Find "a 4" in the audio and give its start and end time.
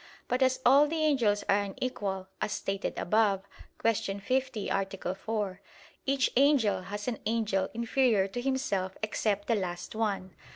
4.69-5.61